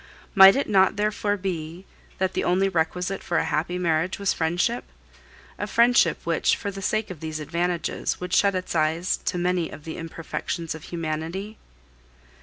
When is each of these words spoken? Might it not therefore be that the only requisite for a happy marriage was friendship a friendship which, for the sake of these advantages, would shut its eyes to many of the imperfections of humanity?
Might 0.33 0.55
it 0.55 0.67
not 0.67 0.95
therefore 0.95 1.37
be 1.37 1.85
that 2.17 2.33
the 2.33 2.43
only 2.43 2.67
requisite 2.67 3.21
for 3.21 3.37
a 3.37 3.45
happy 3.45 3.77
marriage 3.77 4.17
was 4.17 4.33
friendship 4.33 4.83
a 5.59 5.67
friendship 5.67 6.17
which, 6.25 6.55
for 6.55 6.71
the 6.71 6.81
sake 6.81 7.11
of 7.11 7.19
these 7.19 7.39
advantages, 7.39 8.19
would 8.19 8.33
shut 8.33 8.55
its 8.55 8.73
eyes 8.73 9.17
to 9.25 9.37
many 9.37 9.69
of 9.69 9.83
the 9.83 9.97
imperfections 9.97 10.73
of 10.73 10.85
humanity? 10.85 11.59